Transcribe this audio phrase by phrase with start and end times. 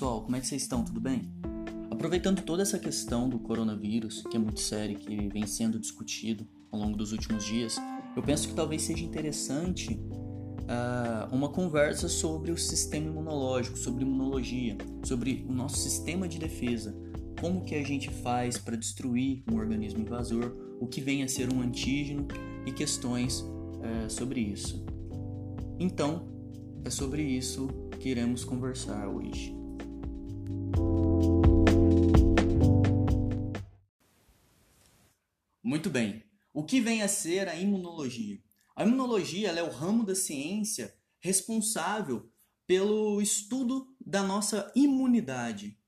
[0.00, 0.82] pessoal, como é que vocês estão?
[0.82, 1.30] Tudo bem?
[1.90, 6.80] Aproveitando toda essa questão do coronavírus, que é muito séria, que vem sendo discutido ao
[6.80, 7.76] longo dos últimos dias,
[8.16, 14.78] eu penso que talvez seja interessante uh, uma conversa sobre o sistema imunológico, sobre imunologia,
[15.04, 16.96] sobre o nosso sistema de defesa,
[17.38, 21.52] como que a gente faz para destruir um organismo invasor, o que vem a ser
[21.52, 22.26] um antígeno
[22.64, 24.82] e questões uh, sobre isso.
[25.78, 26.26] Então,
[26.86, 27.68] é sobre isso
[28.00, 29.59] que iremos conversar hoje.
[35.80, 36.22] Muito bem.
[36.52, 38.38] O que vem a ser a imunologia?
[38.76, 42.30] A imunologia é o ramo da ciência responsável
[42.66, 45.78] pelo estudo da nossa imunidade.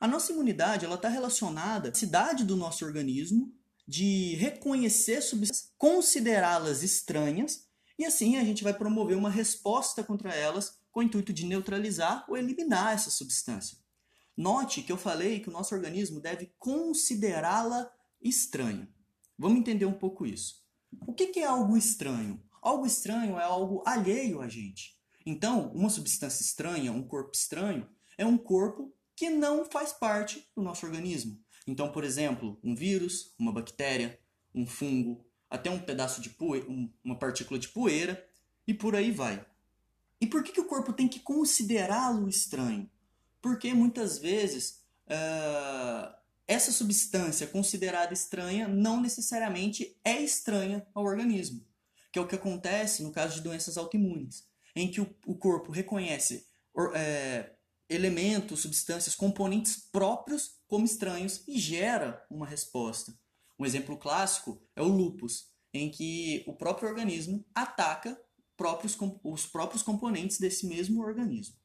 [0.00, 3.54] A nossa imunidade está relacionada à cidade do nosso organismo
[3.86, 10.78] de reconhecer substâncias, considerá-las estranhas, e assim a gente vai promover uma resposta contra elas
[10.90, 13.76] com o intuito de neutralizar ou eliminar essa substância.
[14.34, 18.88] Note que eu falei que o nosso organismo deve considerá-la estranha.
[19.42, 20.62] Vamos entender um pouco isso.
[21.04, 22.40] O que é algo estranho?
[22.62, 24.96] Algo estranho é algo alheio a gente.
[25.26, 30.62] Então, uma substância estranha, um corpo estranho, é um corpo que não faz parte do
[30.62, 31.40] nosso organismo.
[31.66, 34.16] Então, por exemplo, um vírus, uma bactéria,
[34.54, 36.68] um fungo, até um pedaço de poeira,
[37.02, 38.24] uma partícula de poeira
[38.64, 39.44] e por aí vai.
[40.20, 42.88] E por que, que o corpo tem que considerá-lo estranho?
[43.40, 46.21] Porque muitas vezes uh,
[46.52, 51.66] essa substância considerada estranha não necessariamente é estranha ao organismo,
[52.12, 55.72] que é o que acontece no caso de doenças autoimunes, em que o, o corpo
[55.72, 56.46] reconhece
[56.94, 57.52] é,
[57.88, 63.18] elementos, substâncias, componentes próprios como estranhos e gera uma resposta.
[63.58, 68.20] Um exemplo clássico é o lupus, em que o próprio organismo ataca
[68.58, 71.56] próprios, os próprios componentes desse mesmo organismo.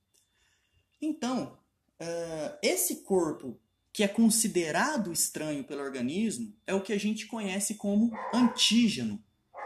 [1.01, 1.59] Então,
[2.01, 3.59] uh, esse corpo
[3.97, 9.19] que é considerado estranho pelo organismo é o que a gente conhece como antígeno.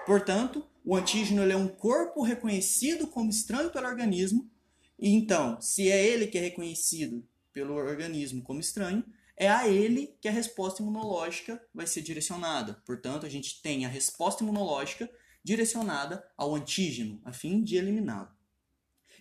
[0.05, 4.49] Portanto, o antígeno é um corpo reconhecido como estranho pelo organismo,
[4.97, 9.03] e então, se é ele que é reconhecido pelo organismo como estranho,
[9.35, 12.81] é a ele que a resposta imunológica vai ser direcionada.
[12.85, 15.11] Portanto, a gente tem a resposta imunológica
[15.43, 18.29] direcionada ao antígeno, a fim de eliminá-lo.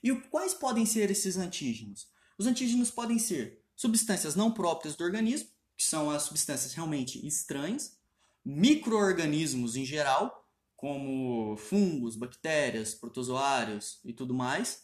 [0.04, 2.08] E quais podem ser esses antígenos?
[2.38, 7.96] Os antígenos podem ser substâncias não próprias do organismo, que são as substâncias realmente estranhas,
[8.44, 10.46] microorganismos em geral,
[10.76, 14.82] como fungos, bactérias, protozoários e tudo mais,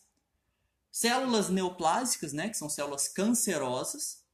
[0.91, 4.25] células neoplásicas, né, que são células cancerosas,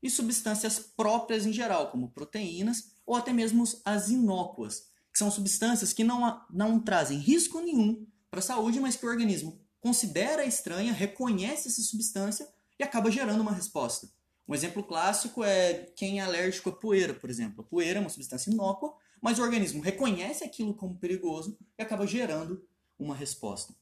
[0.00, 5.92] e substâncias próprias em geral, como proteínas ou até mesmo as inócuas, que são substâncias
[5.92, 10.92] que não, não trazem risco nenhum para a saúde, mas que o organismo considera estranha,
[10.92, 12.48] reconhece essa substância
[12.80, 14.10] e acaba gerando uma resposta.
[14.48, 17.60] Um exemplo clássico é quem é alérgico à poeira, por exemplo.
[17.60, 22.06] A poeira é uma substância inócua, mas o organismo reconhece aquilo como perigoso e acaba
[22.06, 22.66] gerando
[22.98, 23.74] uma resposta.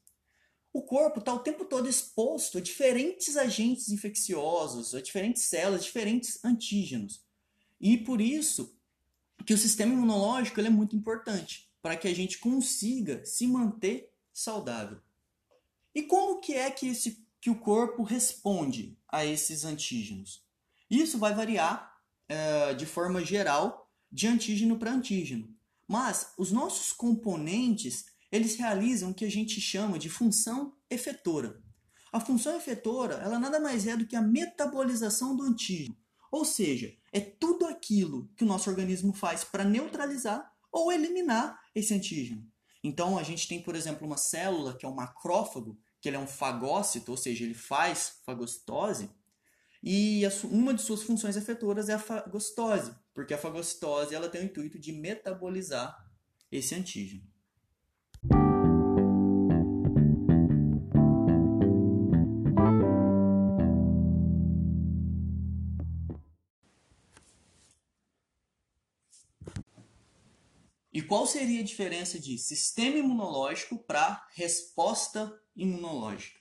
[0.73, 6.45] O corpo está o tempo todo exposto a diferentes agentes infecciosos, a diferentes células, diferentes
[6.45, 7.25] antígenos.
[7.81, 8.77] E por isso
[9.47, 14.99] que o sistema imunológico é muito importante para que a gente consiga se manter saudável.
[15.95, 20.45] E como que é que, esse, que o corpo responde a esses antígenos?
[20.91, 21.95] Isso vai variar
[22.29, 25.49] é, de forma geral de antígeno para antígeno.
[25.87, 31.63] Mas os nossos componentes eles realizam o que a gente chama de função efetora.
[32.13, 35.97] A função efetora ela nada mais é do que a metabolização do antígeno.
[36.31, 41.95] Ou seja, é tudo aquilo que o nosso organismo faz para neutralizar ou eliminar esse
[41.95, 42.47] antígeno.
[42.85, 46.21] Então, a gente tem, por exemplo, uma célula que é um macrófago, que ele é
[46.21, 49.11] um fagócito, ou seja, ele faz fagocitose,
[49.83, 54.45] e uma de suas funções efetoras é a fagocitose, porque a fagocitose ela tem o
[54.45, 55.97] intuito de metabolizar
[56.51, 57.23] esse antígeno.
[71.09, 76.39] Qual seria a diferença de sistema imunológico para resposta imunológica?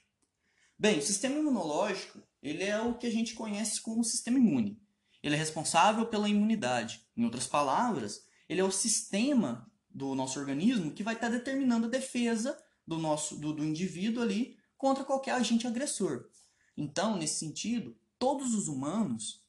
[0.78, 4.80] Bem, o sistema imunológico ele é o que a gente conhece como sistema imune.
[5.22, 7.04] Ele é responsável pela imunidade.
[7.16, 11.90] Em outras palavras, ele é o sistema do nosso organismo que vai estar determinando a
[11.90, 12.56] defesa
[12.86, 16.28] do nosso do, do indivíduo ali contra qualquer agente agressor.
[16.76, 19.42] Então, nesse sentido, todos os humanos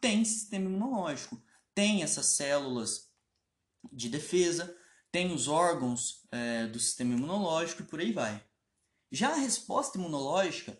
[0.00, 1.42] têm sistema imunológico,
[1.74, 3.08] têm essas células
[3.92, 4.76] de defesa,
[5.10, 8.44] tem os órgãos é, do sistema imunológico e por aí vai.
[9.10, 10.76] Já a resposta imunológica,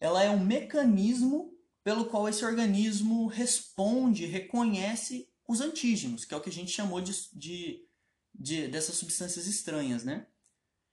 [0.00, 6.40] ela é um mecanismo pelo qual esse organismo responde, reconhece os antígenos, que é o
[6.40, 7.86] que a gente chamou de, de,
[8.34, 10.26] de dessas substâncias estranhas, né?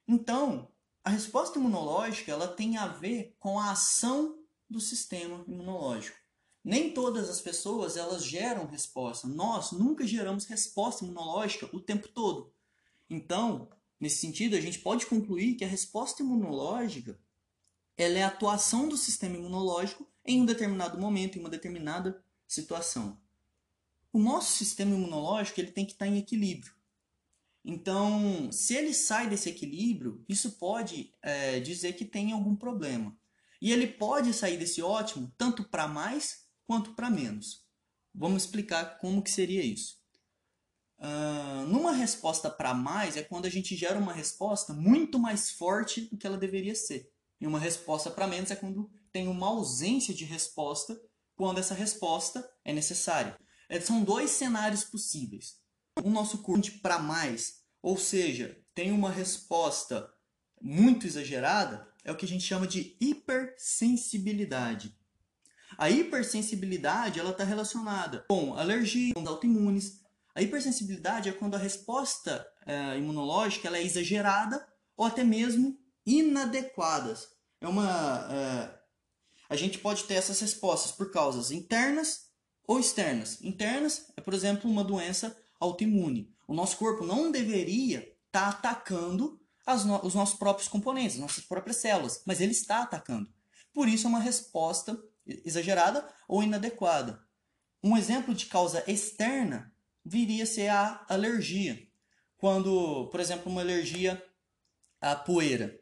[0.06, 0.69] Então,
[1.04, 6.18] a resposta imunológica ela tem a ver com a ação do sistema imunológico.
[6.63, 9.28] Nem todas as pessoas elas geram resposta.
[9.28, 12.54] Nós nunca geramos resposta imunológica o tempo todo.
[13.10, 13.69] Então,
[14.00, 17.19] nesse sentido, a gente pode concluir que a resposta imunológica
[17.98, 23.19] ela é a atuação do sistema imunológico em um determinado momento, em uma determinada situação.
[24.13, 26.74] O nosso sistema imunológico ele tem que estar em equilíbrio.
[27.63, 33.16] Então, se ele sai desse equilíbrio, isso pode é, dizer que tem algum problema.
[33.62, 37.66] E ele pode sair desse ótimo tanto para mais quanto para menos.
[38.13, 40.00] Vamos explicar como que seria isso.
[41.00, 46.02] Uh, numa resposta para mais é quando a gente gera uma resposta muito mais forte
[46.02, 47.12] do que ela deveria ser.
[47.40, 51.02] E uma resposta para menos é quando tem uma ausência de resposta
[51.36, 53.36] quando essa resposta é necessária.
[53.68, 55.62] É, são dois cenários possíveis
[56.00, 60.10] o nosso corpo para mais, ou seja, tem uma resposta
[60.62, 64.96] muito exagerada, é o que a gente chama de hipersensibilidade.
[65.81, 70.00] A hipersensibilidade ela está relacionada com alergia, com autoimunes.
[70.36, 74.63] A hipersensibilidade é quando a resposta é, imunológica ela é exagerada
[74.95, 75.75] ou até mesmo
[76.06, 77.30] inadequadas.
[77.60, 78.80] É uma, é,
[79.50, 82.27] a gente pode ter essas respostas por causas internas
[82.68, 83.42] ou externas.
[83.42, 86.31] Internas é, por exemplo, uma doença autoimune.
[86.48, 89.42] O nosso corpo não deveria estar tá atacando
[89.84, 93.27] no os nossos próprios componentes, nossas próprias células, mas ele está atacando.
[93.74, 94.95] Por isso é uma resposta
[95.26, 97.22] exagerada ou inadequada.
[97.84, 99.74] Um exemplo de causa externa
[100.04, 101.88] viria a ser a alergia.
[102.38, 104.24] Quando, por exemplo, uma alergia
[105.00, 105.80] à poeira.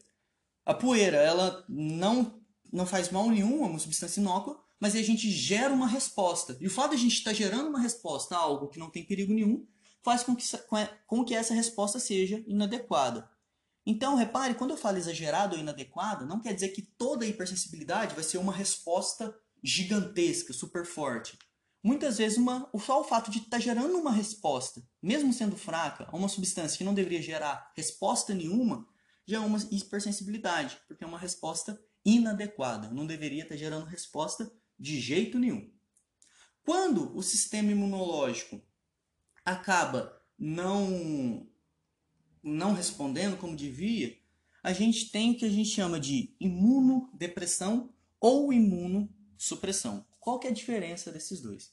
[0.65, 2.41] A poeira, ela não,
[2.71, 6.57] não faz mal nenhum, é uma substância inócua, mas a gente gera uma resposta.
[6.59, 8.89] E o fato de a gente estar tá gerando uma resposta a algo que não
[8.89, 9.65] tem perigo nenhum
[10.01, 10.45] faz com que,
[11.05, 13.29] com que essa resposta seja inadequada.
[13.91, 18.23] Então, repare, quando eu falo exagerado ou inadequado, não quer dizer que toda hipersensibilidade vai
[18.23, 21.35] ser uma resposta gigantesca, super forte.
[21.81, 26.07] Muitas vezes, uma, só o fato de estar tá gerando uma resposta, mesmo sendo fraca,
[26.07, 28.87] a uma substância que não deveria gerar resposta nenhuma,
[29.25, 32.91] já é uma hipersensibilidade, porque é uma resposta inadequada.
[32.91, 35.67] Não deveria estar tá gerando resposta de jeito nenhum.
[36.63, 38.61] Quando o sistema imunológico
[39.43, 41.48] acaba não
[42.43, 44.17] não respondendo como devia,
[44.63, 47.89] a gente tem o que a gente chama de imunodepressão
[48.19, 50.05] ou imunossupressão.
[50.19, 51.71] Qual que é a diferença desses dois?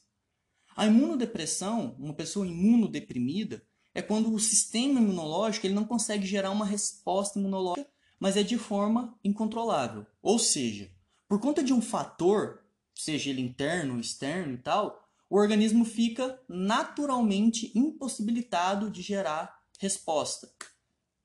[0.75, 6.65] A imunodepressão, uma pessoa imunodeprimida, é quando o sistema imunológico ele não consegue gerar uma
[6.65, 10.05] resposta imunológica, mas é de forma incontrolável.
[10.21, 10.91] Ou seja,
[11.27, 12.63] por conta de um fator
[12.97, 20.51] seja ele interno externo e tal, o organismo fica naturalmente impossibilitado de gerar resposta.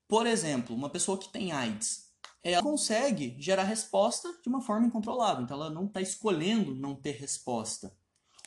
[0.07, 2.11] Por exemplo, uma pessoa que tem AIDS,
[2.43, 7.11] ela consegue gerar resposta de uma forma incontrolável, então ela não está escolhendo não ter
[7.11, 7.95] resposta.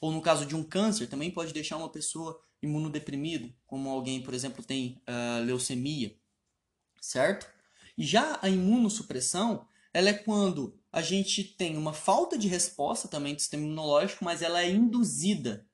[0.01, 4.35] Ou no caso de um câncer, também pode deixar uma pessoa imunodeprimida, como alguém, por
[4.35, 6.15] exemplo, tem uh, leucemia,
[7.01, 7.47] certo?
[7.97, 13.35] E já a imunossupressão, ela é quando a gente tem uma falta de resposta também
[13.35, 15.67] do sistema imunológico, mas ela é induzida.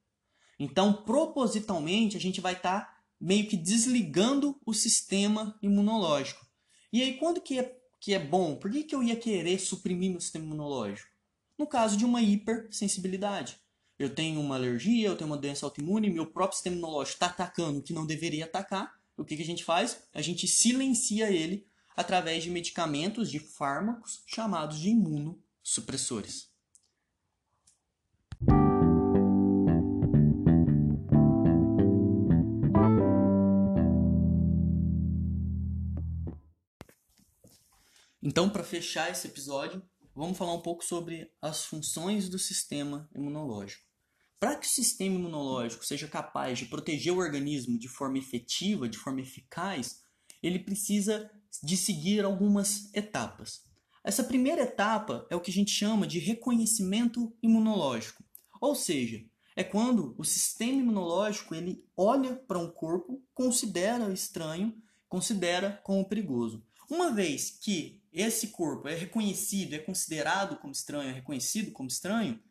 [0.58, 6.44] Então, propositalmente, a gente vai estar tá meio que desligando o sistema imunológico.
[6.92, 8.56] E aí, quando que é, que é bom?
[8.56, 11.08] Por que, que eu ia querer suprimir meu sistema imunológico?
[11.56, 13.60] No caso de uma hipersensibilidade.
[13.96, 17.78] Eu tenho uma alergia, eu tenho uma doença autoimune, meu próprio sistema imunológico está atacando
[17.78, 18.92] o que não deveria atacar.
[19.16, 20.02] O que, que a gente faz?
[20.12, 21.64] A gente silencia ele
[21.96, 26.51] através de medicamentos, de fármacos chamados de imunossupressores.
[38.22, 39.82] Então, para fechar esse episódio,
[40.14, 43.82] vamos falar um pouco sobre as funções do sistema imunológico.
[44.38, 48.96] Para que o sistema imunológico seja capaz de proteger o organismo de forma efetiva, de
[48.96, 50.02] forma eficaz,
[50.40, 51.28] ele precisa
[51.64, 53.64] de seguir algumas etapas.
[54.04, 58.24] Essa primeira etapa é o que a gente chama de reconhecimento imunológico,
[58.60, 59.24] ou seja,
[59.56, 64.74] é quando o sistema imunológico ele olha para um corpo, considera estranho,
[65.08, 66.64] considera como perigoso.
[66.88, 72.42] Uma vez que esse corpo é reconhecido, é considerado como estranho, é reconhecido como estranho,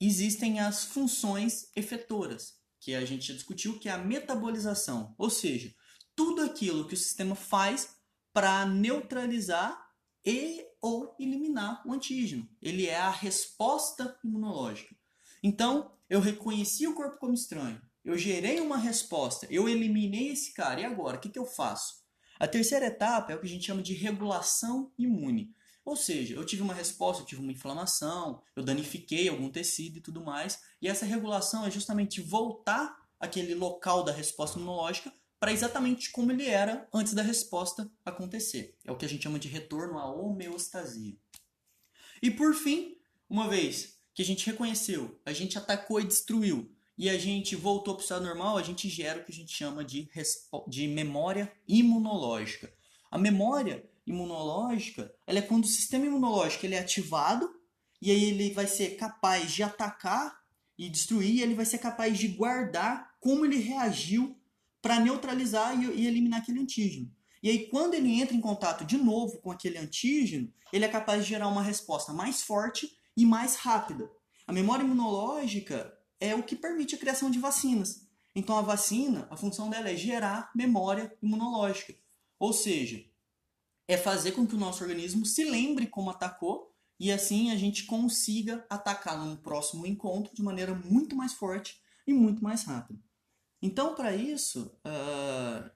[0.00, 5.74] existem as funções efetoras, que a gente já discutiu, que é a metabolização, ou seja,
[6.14, 7.96] tudo aquilo que o sistema faz
[8.32, 9.84] para neutralizar
[10.24, 12.48] e ou eliminar o antígeno.
[12.60, 14.94] Ele é a resposta imunológica.
[15.42, 20.80] Então, eu reconheci o corpo como estranho, eu gerei uma resposta, eu eliminei esse cara,
[20.80, 21.16] e agora?
[21.16, 22.03] O que, que eu faço?
[22.38, 25.54] A terceira etapa é o que a gente chama de regulação imune.
[25.84, 30.00] Ou seja, eu tive uma resposta, eu tive uma inflamação, eu danifiquei algum tecido e
[30.00, 36.10] tudo mais, e essa regulação é justamente voltar aquele local da resposta imunológica para exatamente
[36.10, 38.74] como ele era antes da resposta acontecer.
[38.82, 41.14] É o que a gente chama de retorno à homeostasia.
[42.22, 42.96] E por fim,
[43.28, 47.94] uma vez que a gente reconheceu, a gente atacou e destruiu, e a gente voltou
[47.94, 50.08] para o estado normal, a gente gera o que a gente chama de,
[50.68, 52.72] de memória imunológica.
[53.10, 57.48] A memória imunológica ela é quando o sistema imunológico ele é ativado
[58.00, 60.44] e aí ele vai ser capaz de atacar
[60.76, 64.36] e destruir, e ele vai ser capaz de guardar como ele reagiu
[64.82, 67.10] para neutralizar e, e eliminar aquele antígeno.
[67.42, 71.22] E aí, quando ele entra em contato de novo com aquele antígeno, ele é capaz
[71.22, 74.10] de gerar uma resposta mais forte e mais rápida.
[74.46, 75.92] A memória imunológica
[76.24, 78.06] é o que permite a criação de vacinas.
[78.34, 81.94] Então, a vacina, a função dela é gerar memória imunológica.
[82.38, 83.04] Ou seja,
[83.86, 87.84] é fazer com que o nosso organismo se lembre como atacou e assim a gente
[87.84, 93.00] consiga atacar num próximo encontro de maneira muito mais forte e muito mais rápida.
[93.60, 95.70] Então, para isso, uh,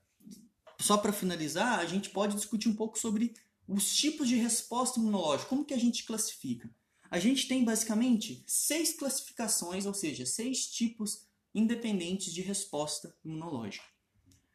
[0.81, 3.35] só para finalizar, a gente pode discutir um pouco sobre
[3.67, 6.71] os tipos de resposta imunológica, como que a gente classifica.
[7.11, 13.87] A gente tem basicamente seis classificações, ou seja, seis tipos independentes de resposta imunológica.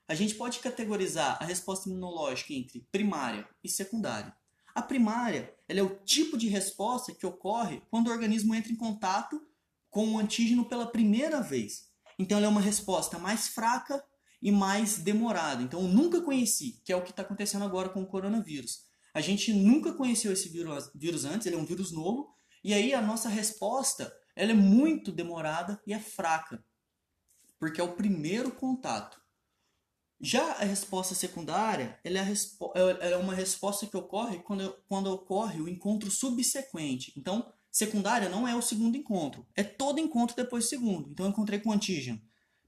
[0.07, 4.35] A gente pode categorizar a resposta imunológica entre primária e secundária.
[4.75, 8.75] A primária ela é o tipo de resposta que ocorre quando o organismo entra em
[8.75, 9.41] contato
[9.89, 11.89] com o antígeno pela primeira vez.
[12.19, 14.03] Então ela é uma resposta mais fraca
[14.41, 15.63] e mais demorada.
[15.63, 18.81] Então nunca conheci, que é o que está acontecendo agora com o coronavírus.
[19.13, 22.33] A gente nunca conheceu esse vírus antes, ele é um vírus novo,
[22.63, 26.63] e aí a nossa resposta ela é muito demorada e é fraca,
[27.59, 29.21] porque é o primeiro contato.
[30.19, 35.07] Já a resposta secundária ela é, respo ela é uma resposta que ocorre quando, quando
[35.07, 37.13] ocorre o encontro subsequente.
[37.17, 41.09] Então, secundária não é o segundo encontro, é todo encontro depois do segundo.
[41.09, 42.21] Então, eu encontrei com o antígeno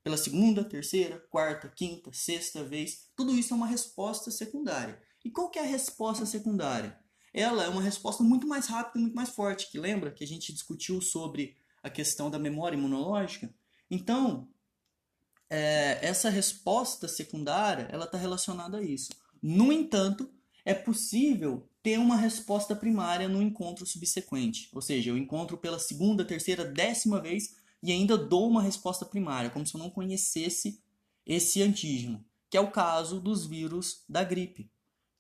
[0.06, 3.10] pela segunda, terceira, quarta, quinta, sexta vez.
[3.16, 5.02] Tudo isso é uma resposta secundária.
[5.24, 6.96] E qual que é a resposta secundária?
[7.36, 10.27] Ela é uma resposta muito mais rápida e muito mais forte, que lembra que a
[10.27, 13.54] gente discutiu sobre a questão da memória imunológica?
[13.92, 14.48] Então,
[15.50, 19.10] é, essa resposta secundária ela está relacionada a isso.
[19.44, 25.58] No entanto, é possível ter uma resposta primária no encontro subsequente, ou seja, eu encontro
[25.58, 29.89] pela segunda, terceira, décima vez e ainda dou uma resposta primária, como se eu não
[29.89, 30.82] conhecesse
[31.25, 34.72] esse antígeno, que é o caso dos vírus da gripe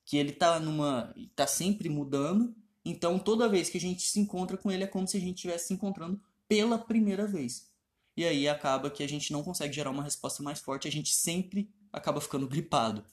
[0.05, 2.55] que ele tá numa tá sempre mudando.
[2.83, 5.35] Então toda vez que a gente se encontra com ele é como se a gente
[5.35, 7.69] estivesse se encontrando pela primeira vez.
[8.15, 11.13] E aí acaba que a gente não consegue gerar uma resposta mais forte, a gente
[11.13, 13.03] sempre acaba ficando gripado.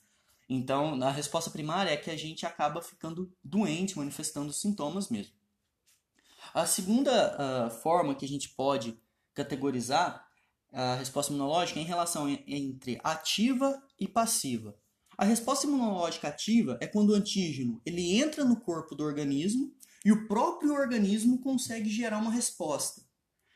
[0.48, 5.32] Então, a resposta primária é que a gente acaba ficando doente, manifestando sintomas mesmo.
[6.52, 8.96] A segunda uh, forma que a gente pode
[9.34, 10.28] categorizar
[10.72, 14.74] a resposta imunológica é em relação entre ativa e passiva.
[15.16, 19.72] A resposta imunológica ativa é quando o antígeno ele entra no corpo do organismo
[20.04, 23.02] e o próprio organismo consegue gerar uma resposta.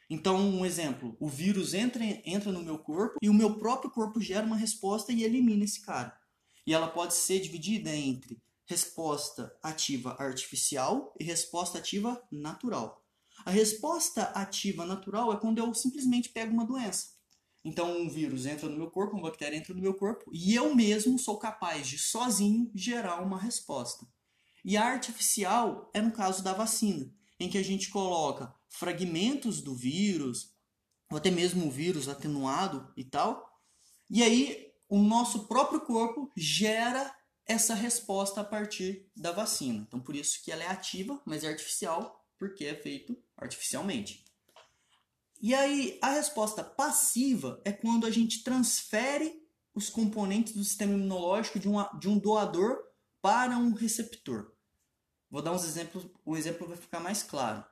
[0.09, 4.21] Então, um exemplo, o vírus entra, entra no meu corpo e o meu próprio corpo
[4.21, 6.17] gera uma resposta e elimina esse cara.
[6.65, 13.05] E ela pode ser dividida entre resposta ativa artificial e resposta ativa natural.
[13.45, 17.16] A resposta ativa natural é quando eu simplesmente pego uma doença.
[17.67, 20.73] Então, um vírus entra no meu corpo, uma bactéria entra no meu corpo, e eu
[20.73, 24.07] mesmo sou capaz de sozinho gerar uma resposta.
[24.65, 29.75] E a artificial é no caso da vacina, em que a gente coloca fragmentos do
[29.75, 30.55] vírus,
[31.11, 33.61] ou até mesmo o vírus atenuado e tal,
[34.09, 37.13] e aí o nosso próprio corpo gera
[37.45, 39.85] essa resposta a partir da vacina.
[39.89, 44.25] Então, por isso que ela é ativa, mas é artificial, porque é feito artificialmente.
[45.41, 49.43] E aí, a resposta passiva é quando a gente transfere
[49.75, 52.79] os componentes do sistema imunológico de, uma, de um doador
[53.21, 54.53] para um receptor.
[55.31, 57.65] Vou dar uns exemplos, o exemplo vai ficar mais claro.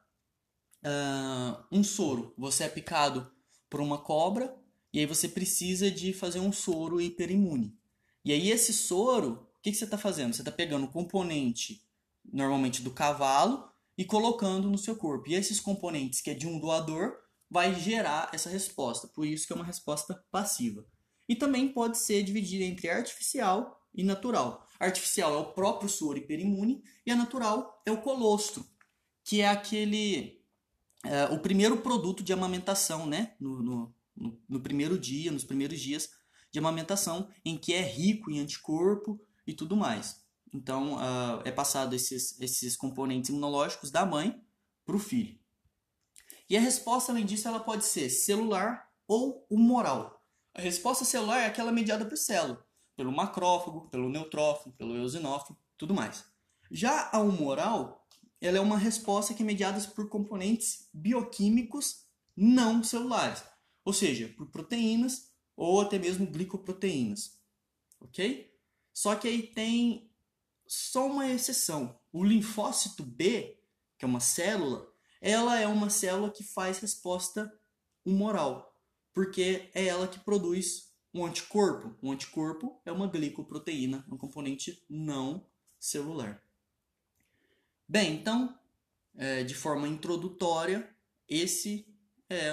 [0.83, 3.31] Uh, um soro, você é picado
[3.71, 4.55] por uma cobra
[4.93, 7.75] e aí você precisa de fazer um soro hiperimune.
[8.25, 10.35] E aí esse soro, o que, que você está fazendo?
[10.35, 11.83] Você está pegando o componente,
[12.31, 15.29] normalmente do cavalo, e colocando no seu corpo.
[15.29, 17.17] E esses componentes que é de um doador,
[17.55, 19.07] vai gerar essa resposta.
[19.07, 20.85] Por isso que é uma resposta passiva.
[21.29, 24.69] E também pode ser dividida entre artificial e natural.
[24.81, 28.67] artificial é o próprio soro hiperimune e a natural é o colostro,
[29.23, 30.43] que é aquele
[31.05, 33.37] é, o primeiro produto de amamentação, né?
[33.39, 36.11] No, no, no, no, primeiro dia, nos primeiros dias
[36.51, 40.25] de amamentação, em que é rico em anticorpo e tudo mais.
[40.53, 44.43] Então, uh, é passado esses, esses componentes imunológicos da mãe
[44.85, 45.39] para o filho.
[46.55, 50.25] E a resposta, além disso, ela pode ser celular ou humoral.
[50.55, 55.93] A resposta celular é aquela mediada por célula, pelo macrófago, pelo neutrófilo, pelo eosinófilo, tudo
[55.93, 56.25] mais.
[56.71, 58.07] Já a humoral,
[58.41, 62.05] ela é uma resposta que é mediada por componentes bioquímicos
[62.37, 63.43] não celulares,
[63.85, 67.37] ou seja, por proteínas ou até mesmo glicoproteínas,
[68.01, 68.57] ok?
[68.93, 70.09] Só que aí tem
[70.69, 71.99] só uma exceção.
[72.13, 73.61] O linfócito B,
[73.99, 74.94] que é uma célula,
[75.25, 77.51] ela é uma célula que faz resposta
[78.05, 78.77] humoral,
[79.11, 81.97] porque é ela que produz um anticorpo.
[82.03, 85.47] Um anticorpo é uma glicoproteína, um componente não
[85.81, 86.43] celular.
[87.89, 88.59] Bem, então,
[89.15, 90.95] é, de forma introdutória,
[91.27, 91.89] esse
[92.29, 92.51] é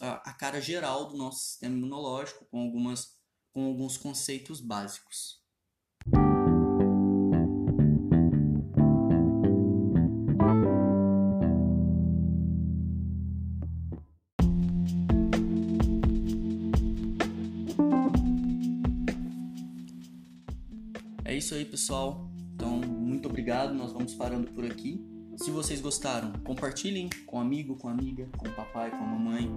[0.00, 3.16] a, cara geral do nosso sistema imunológico, com, algumas,
[3.52, 5.40] com alguns conceitos básicos.
[21.34, 22.30] É isso aí, pessoal.
[22.54, 23.74] Então, muito obrigado.
[23.74, 25.04] Nós vamos parando por aqui.
[25.36, 29.50] Se vocês gostaram, compartilhem com amigo, com amiga, com papai, com mamãe,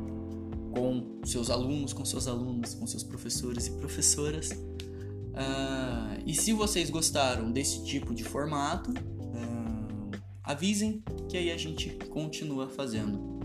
[0.74, 4.50] com seus alunos, com seus alunos, com seus professores e professoras.
[4.50, 11.92] Uh, e se vocês gostaram desse tipo de formato, uh, avisem que aí a gente
[12.10, 13.38] continua fazendo.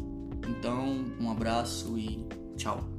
[0.49, 2.91] Então, um abraço e tchau.